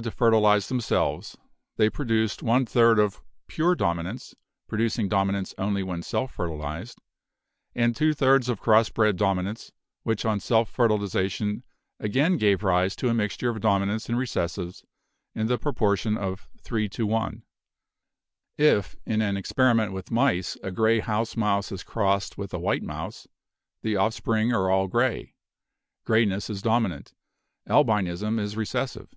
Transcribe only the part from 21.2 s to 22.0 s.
mouse is